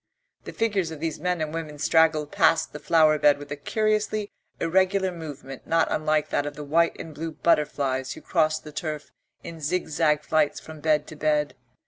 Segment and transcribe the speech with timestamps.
[0.45, 4.31] The figures of these men and women straggled past the flower bed with a curiously
[4.59, 9.11] irregular movement not unlike that of the white and blue butterflies who crossed the turf
[9.43, 11.53] in zig zag flights from bed to bed.